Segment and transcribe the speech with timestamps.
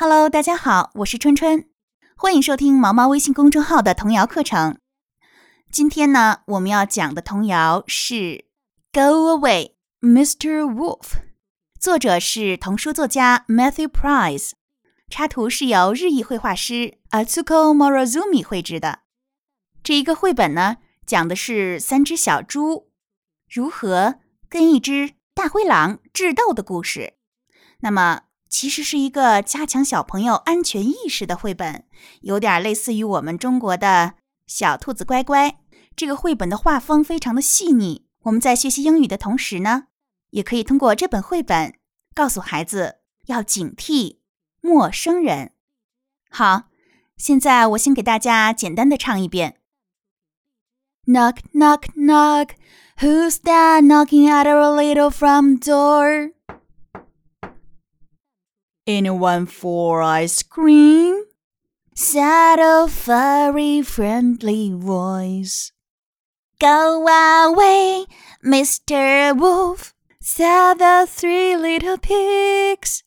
[0.00, 1.66] Hello，大家好，我是春春，
[2.16, 4.78] 欢迎收听毛毛微信公众号的童谣课程。
[5.72, 8.14] 今天呢，我们要讲的童谣是
[8.92, 10.62] 《Go Away, Mr.
[10.62, 11.00] Wolf》，
[11.80, 14.52] 作者是童书作家 Matthew Price，
[15.10, 19.00] 插图是由日裔绘画师 Atsuko Morozumi 绘制的。
[19.82, 22.92] 这一个绘本呢，讲的是三只小猪
[23.50, 27.14] 如何跟一只大灰狼智斗的故事。
[27.80, 31.84] 那么，其实是一个加强小朋友安全意识的绘本，
[32.22, 34.14] 有点类似于我们中国的
[34.46, 35.60] 小兔子乖乖。
[35.94, 38.06] 这个绘本的画风非常的细腻。
[38.22, 39.88] 我们在学习英语的同时呢，
[40.30, 41.74] 也可以通过这本绘本
[42.14, 42.96] 告诉孩子
[43.26, 44.18] 要警惕
[44.60, 45.52] 陌生人。
[46.30, 46.64] 好，
[47.16, 49.56] 现在我先给大家简单的唱一遍
[51.06, 52.50] ：Knock knock knock,
[52.98, 56.32] who's that knocking at our little front door?
[58.88, 61.24] Anyone for ice cream?
[61.94, 65.72] said a very friendly voice.
[66.58, 68.06] Go away,
[68.42, 69.36] Mr.
[69.38, 73.04] Wolf, said the three little pigs.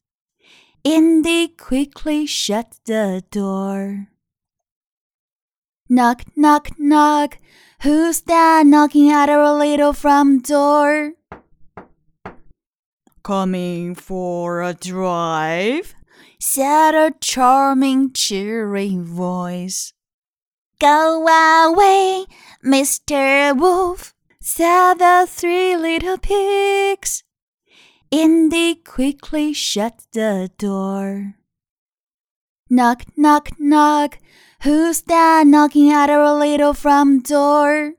[0.83, 4.09] Indy quickly shut the door.
[5.89, 7.39] Knock, knock, knock.
[7.81, 11.13] Who's that knocking at our little front door?
[13.23, 15.93] Coming for a drive?
[16.39, 19.93] said a charming, cheery voice.
[20.79, 22.25] Go away,
[22.65, 23.55] Mr.
[23.55, 27.23] Wolf, said the three little pigs.
[28.09, 31.35] Indy quickly shut the door.
[32.69, 34.17] Knock, knock, knock.
[34.63, 37.93] Who's that knocking at our little front door?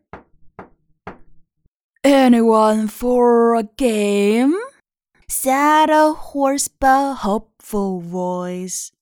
[2.02, 4.56] Anyone for a game?
[5.32, 8.92] Said a hoarse but hopeful voice.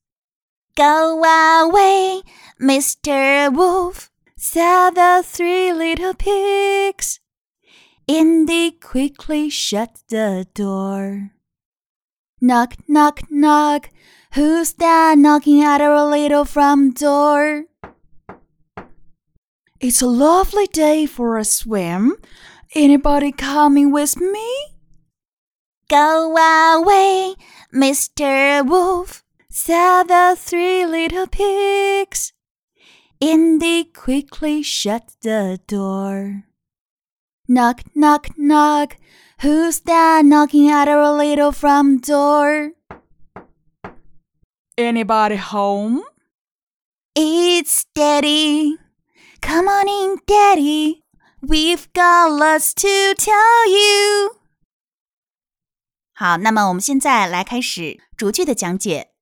[0.77, 2.23] Go away,
[2.63, 3.53] Mr.
[3.53, 7.19] Wolf, said the three little pigs.
[8.07, 11.33] Indy quickly shut the door.
[12.41, 13.91] Knock, knock, knock.
[14.35, 17.65] Who's that knocking at our little front door?
[19.81, 22.17] It's a lovely day for a swim.
[22.77, 24.80] Anybody coming with me?
[25.91, 27.35] Go away,
[27.75, 28.65] Mr.
[28.65, 32.33] Wolf, said the three little pigs.
[33.19, 36.45] Indy quickly shut the door.
[37.49, 38.99] Knock, knock, knock.
[39.41, 42.71] Who's that knocking at our little front door?
[44.79, 46.05] Anybody home?
[47.17, 48.77] It's Daddy.
[49.41, 51.03] Come on in, Daddy.
[51.43, 54.40] We've got lots to tell you.
[56.21, 59.13] 好，那么我们现在来开始逐句的讲解。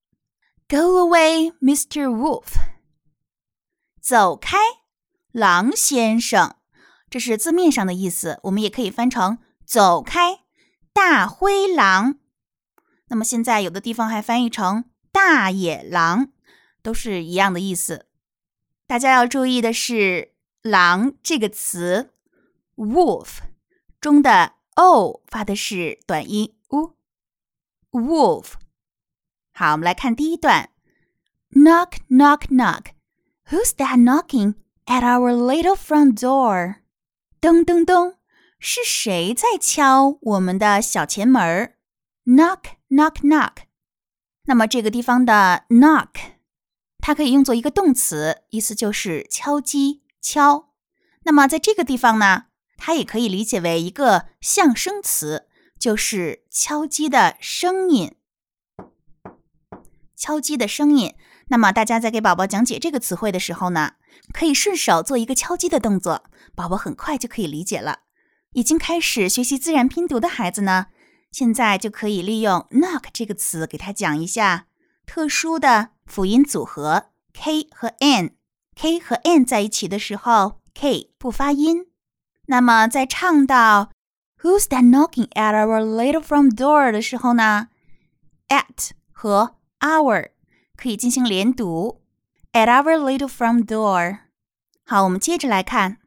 [0.69, 2.09] Go away, Mr.
[2.09, 2.54] Wolf。
[4.03, 4.56] 走开，
[5.31, 6.56] 狼先生。
[7.08, 10.41] 这是字面上的意思，我们也可以翻成“走开，
[10.92, 12.19] 大灰狼”。
[13.10, 16.32] 那么现在有的地方还翻译成“大野狼”，
[16.82, 18.06] 都是一样的意思。
[18.88, 20.32] 大家要注意的是
[20.62, 22.10] ，“狼”这个词
[22.75, 23.38] ，“wolf”
[24.00, 26.56] 中的 “o” 发的是短音。
[27.91, 28.53] Wolf。
[29.53, 30.71] 好，我们来看第一段。
[31.51, 32.93] Knock, knock, knock.
[33.47, 36.77] Who's that knocking at our little front door?
[37.41, 38.17] 咚咚咚，
[38.59, 41.75] 是谁在敲我们的小前门
[42.27, 43.53] ？Knock, knock, knock。
[44.45, 46.09] 那么这个地方的 knock，
[46.99, 50.75] 它可以用作一个动词，意思就是敲击、敲。
[51.23, 52.47] 那么在这个地方呢，
[52.77, 55.47] 它也可以理解为一个象声词。
[55.78, 58.16] 就是敲击的声音，
[60.16, 61.15] 敲击的声音。
[61.50, 63.93] 那么大家在给宝宝讲解这个词汇的时候呢，
[64.33, 66.25] 可以顺手做一个敲击的动作，
[66.55, 68.00] 宝宝很快就可以理解了。
[68.53, 70.87] 已经开始学习自然拼读的孩子呢，
[71.31, 74.67] 现在就可以利用 knock 这个词给他讲一下
[75.06, 81.87] 特殊的辅音组合 k 和 n，k 和 n 在一起的时候，k 不发音。
[82.47, 83.91] 那么在唱到。
[84.42, 87.69] Who's that knocking at our little front door 的时候呢？
[88.50, 90.31] at 和 our
[90.75, 92.01] 可以进行连读。
[92.51, 94.19] At our little front door。
[94.86, 95.98] 好，我们接着来看。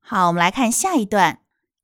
[0.00, 1.40] 好，我们来看下一段。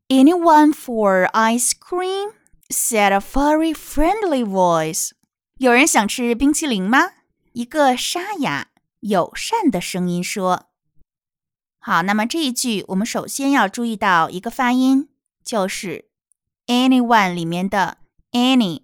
[0.09, 2.33] Anyone for ice cream?
[2.69, 5.13] said a very friendly voice。
[5.59, 7.13] 有人想吃冰淇淋吗？
[7.53, 8.69] 一个沙哑、
[9.01, 10.67] 友善的声音说。
[11.79, 15.09] 好，那么这一句我们首先要注意到一个发音。
[15.46, 16.10] 就是
[16.66, 18.00] anyone 里面的
[18.32, 18.84] any。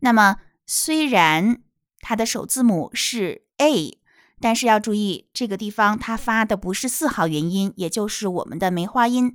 [0.00, 0.36] 那么
[0.66, 1.62] 虽然
[2.00, 3.98] 它的首字母是 a，
[4.40, 9.34] 但是要注意这个地方它发的不是四号元音，也就是我们的梅花音，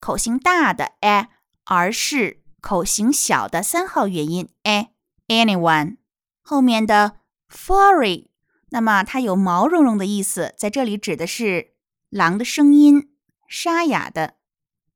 [0.00, 1.28] 口型大的 a，
[1.64, 4.88] 而是口型小的三号元音 a。
[5.28, 5.98] Anyone
[6.40, 7.16] 后面的
[7.50, 8.28] furry，
[8.70, 11.74] 那么它有毛茸茸的意思，在这里指的是
[12.08, 13.10] 狼的声音，
[13.46, 14.36] 沙哑的。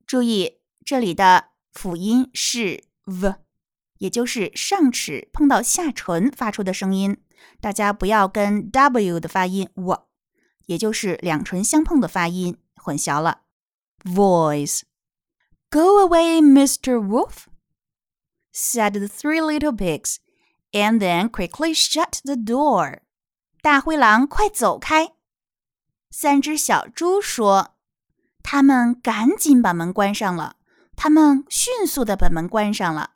[0.06, 3.34] 注意这里的辅音是 v。
[3.98, 7.18] 也就是上齿碰到下唇发出的声音，
[7.60, 10.08] 大家不要跟 w 的发音 w，
[10.66, 13.42] 也就是两唇相碰的发音混淆了。
[14.02, 14.80] Voice,
[15.70, 16.98] go away, Mr.
[16.98, 17.46] Wolf,
[18.52, 20.16] said the three little pigs,
[20.72, 23.02] and then quickly shut the door.
[23.60, 25.12] 大灰狼，快走开！
[26.10, 27.76] 三只小猪说。
[28.42, 30.56] 他们赶紧把门关上了。
[31.02, 33.14] 他们迅速的把门关上了。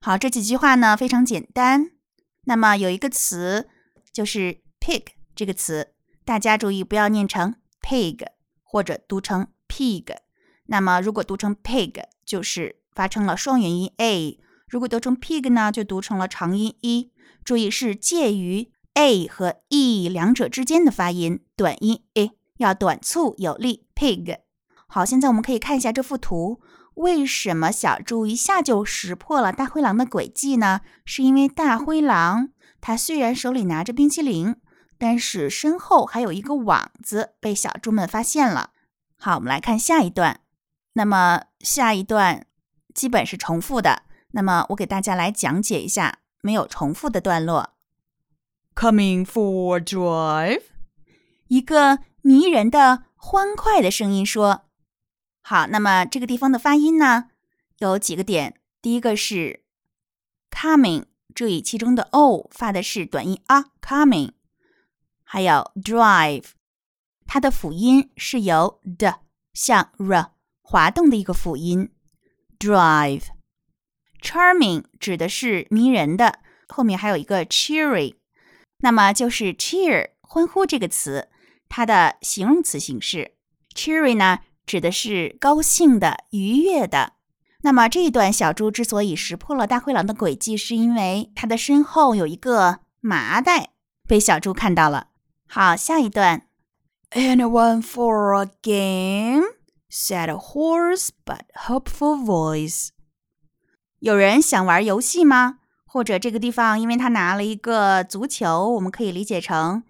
[0.00, 1.90] 好，这几句话呢非常简单。
[2.44, 3.68] 那么有一个词
[4.10, 5.02] 就是 pig
[5.36, 5.92] 这个词，
[6.24, 8.24] 大家注意不要念成 pig
[8.62, 10.06] 或者读成 pig。
[10.68, 17.12] 那么如果读成 pig，就是发成了双元音 a；如果读成 pig 呢，就读成了长音 e。
[17.44, 23.84] 注意是介于 a 和 e 两者之间的发音，短音 a 要短促有力。
[23.94, 24.38] pig。
[24.86, 26.62] 好，现在我们可以看一下这幅图。
[26.94, 30.82] 为什么小猪一下就识破了大灰狼的诡计呢？
[31.06, 32.50] 是因为大灰狼
[32.80, 34.56] 它虽然手里拿着冰淇淋，
[34.98, 38.70] 但是身后还有一个网子，被小猪们发现了。
[39.16, 40.40] 好，我们来看下一段。
[40.92, 42.46] 那么下一段
[42.92, 44.02] 基本是重复的。
[44.32, 47.70] 那么我给大家来讲解一下没有重复的段落。
[48.74, 50.62] Coming for a drive，
[51.48, 54.64] 一个迷人的欢快的声音说。
[55.42, 57.30] 好，那么这个地方的发音呢，
[57.78, 58.54] 有几个点。
[58.80, 59.64] 第一个是
[60.50, 61.04] coming，
[61.34, 64.30] 注意其中的 o 发的是短音啊，coming。
[65.24, 66.46] 还有 drive，
[67.26, 69.20] 它的辅音是由的
[69.52, 71.90] 向 r 滑动的一个辅音
[72.58, 73.24] ，drive。
[74.20, 78.14] charming 指的是迷人的，后面还有一个 cheery，
[78.78, 81.28] 那么就是 cheer 欢呼这个词，
[81.68, 83.34] 它的形容词形式
[83.74, 84.38] cheery 呢？
[84.66, 87.14] 指的是高兴的、愉悦的。
[87.64, 93.70] 那么这一段，小猪之所以识破了大灰狼的诡计，是因为它的身后有一个麻袋，
[94.08, 95.08] 被小猪看到了。
[95.46, 96.48] 好，下一段。
[97.10, 99.44] Anyone for a game?
[99.90, 102.88] said a hoarse but hopeful voice.
[104.00, 105.58] 有人想玩游戏吗？
[105.84, 109.84] 或者这个地方，因为他拿了一个足球，我们可以理解成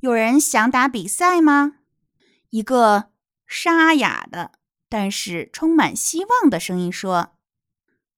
[0.00, 1.74] 有人想打比赛吗？
[2.50, 3.10] 一个。
[3.48, 4.52] 沙哑的，
[4.90, 7.30] 但是充满希望的声音说：“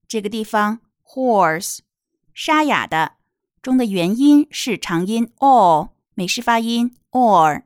[0.09, 1.79] 这个地方，horse，
[2.35, 3.13] 沙哑的
[3.63, 7.63] 中的元音是长音，or 美式发音 or。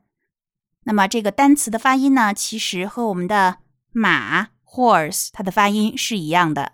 [0.85, 3.57] 那么这个单词的发音呢，其实和我们的
[3.93, 6.73] 马 horse 它的发音是一样的。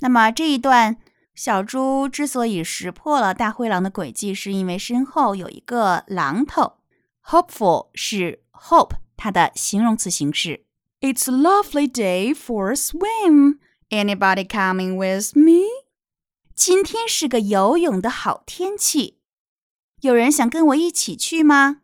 [0.00, 0.96] 那么这一段，
[1.36, 6.78] 小猪之所以识破了大灰狼的诡计，是因为身后有一个榔头。
[7.24, 8.96] Hopeful 是 hope。
[9.21, 10.65] 它的形容词形式。
[10.99, 13.59] It's a lovely day for a swim.
[13.89, 15.65] Anybody coming with me?
[16.55, 19.19] 今天是个游泳的好天气，
[20.01, 21.81] 有人想跟我一起去吗？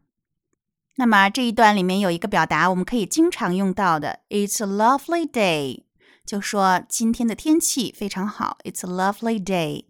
[0.96, 5.84] 那么这一段里面有一个表达，我们可以经常用到的，It's a lovely day，
[6.26, 8.58] 就说今天的天气非常好。
[8.64, 9.86] It's a lovely day。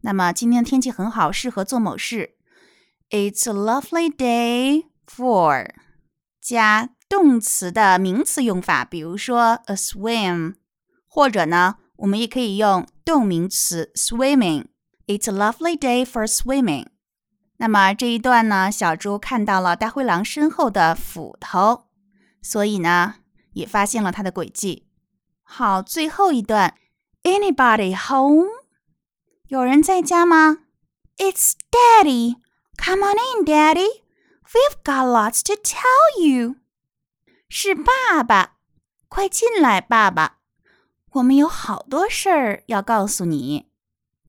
[0.00, 2.36] 那么今天的天气很好，适合做某事。
[3.10, 5.70] It's a lovely day for
[6.43, 10.55] 加动词的名词用法，比如说 a swim，
[11.07, 14.65] 或者呢，我们也可以用动名词 swimming。
[15.07, 16.87] It's a lovely day for swimming。
[17.57, 21.85] 那么这一段呢，小猪看到了大灰狼身后的斧头，
[22.41, 23.15] 所以呢，
[23.53, 24.87] 也发现了他的诡计。
[25.43, 26.75] 好，最后一段
[27.23, 28.49] ，Anybody home？
[29.47, 30.59] 有人在家吗
[31.17, 32.35] ？It's Daddy。
[32.77, 34.02] Come on in, Daddy.
[34.53, 36.57] We've got lots to tell you。
[37.49, 38.57] 是爸爸，
[39.07, 40.37] 快进来，爸爸，
[41.13, 43.71] 我们有好多事儿要告诉你。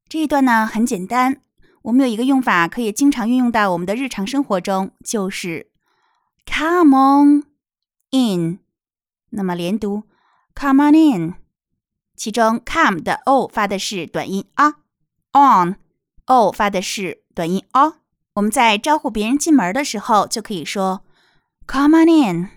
[0.08, 1.42] 这一段呢很简单，
[1.82, 5.70] 我们有一个用法可以经常运用到我们的日常生活中，就是
[6.46, 7.44] come on
[8.10, 8.60] in。
[9.30, 10.04] 那么连读
[10.54, 11.34] come on in，
[12.16, 14.76] 其中 come 的 o 发的是短音啊
[15.32, 15.76] ，on
[16.24, 17.96] o 发的是短音 o。
[18.34, 21.04] 我们在招呼别人进门的时候，就可以说
[21.68, 22.48] “Come on in”。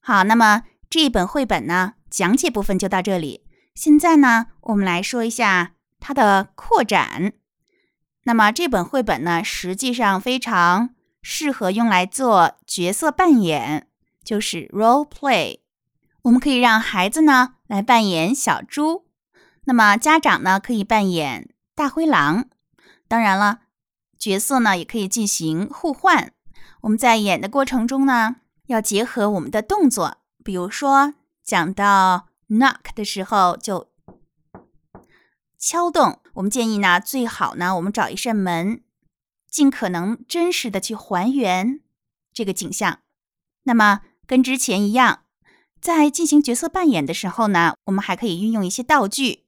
[0.00, 3.44] 好，那么这一本绘本呢，讲解部分就到这里。
[3.74, 7.34] 现在呢，我们来说一下它的扩展。
[8.22, 13.86] 那么这本绘本呢，实际上非常适合用来做角色扮演，
[14.24, 15.58] 就是 role play。
[16.22, 19.04] 我们可以让孩子呢来扮演小猪，
[19.64, 22.46] 那么家长呢可以扮演大灰狼。
[23.06, 23.60] 当然了，
[24.18, 26.32] 角色呢也可以进行互换。
[26.82, 33.88] 我们在演的过程中呢，要结合我们的动作，比如说讲到 knock 的时候就
[35.58, 36.20] 敲动。
[36.34, 38.82] 我们建议呢，最好呢，我们找一扇门，
[39.50, 41.80] 尽可能真实的去还原
[42.32, 43.00] 这个景象。
[43.64, 45.22] 那么跟之前一样，
[45.80, 49.44] 在进行角色扮演的时候呢，我们还可以运用一些道具，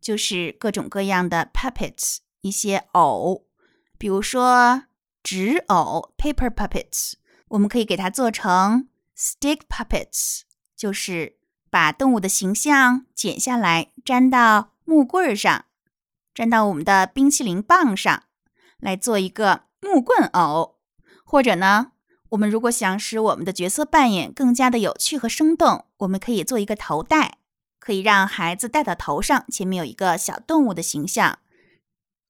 [0.00, 3.46] 就是各种各样的 puppets，一些偶，
[4.00, 4.84] 比如说。
[5.22, 7.12] 纸偶 （paper puppets），
[7.48, 10.40] 我们可以给它做成 stick puppets，
[10.74, 11.36] 就是
[11.68, 15.66] 把动物的形象剪下来，粘到木棍上，
[16.34, 18.22] 粘到我们的冰淇淋棒上，
[18.78, 20.78] 来做一个木棍偶。
[21.22, 21.92] 或者呢，
[22.30, 27.36] 我们如果想使我们的角色扮演更加的有趣和生动，我们可以做一个头戴，
[27.78, 31.40] 可以让孩子戴到头上，前面有一个小动物的形象，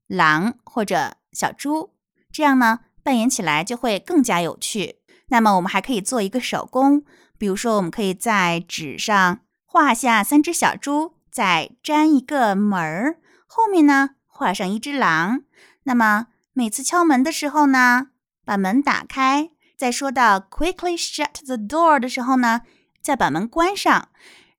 [0.09, 1.95] 狼或者小猪。
[2.33, 5.01] 这样呢，扮演起来就会更加有趣。
[5.29, 7.05] 那么，我们还可以做一个手工，
[7.39, 15.43] 比如说，我们可以在纸上画下三只小猪，再粘一个门儿，后面呢画上一只狼。
[15.85, 18.09] 那么，每次敲门的时候呢，
[18.45, 22.63] 把门打开，在说到 “quickly shut the door” 的时候呢，
[23.01, 24.09] 再把门关上，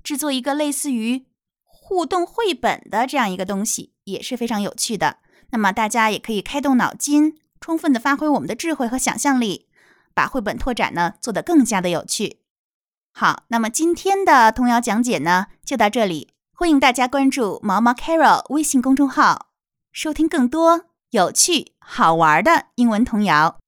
[0.02, 1.26] 制作一个类似于
[1.64, 5.18] 互动绘本的这样一个东西，也是非常有趣的。
[5.52, 7.38] 那么，大家也可以开动脑筋。
[7.64, 9.68] 充分的发挥我们的智慧和想象力，
[10.16, 12.40] 把绘本拓展呢做得更加的有趣。
[13.14, 19.50] 好，那么今天的童谣讲解呢就到这里，欢迎大家关注毛毛 Carol 微信公众号，
[19.92, 23.61] 收听更多有趣好玩的英文童谣。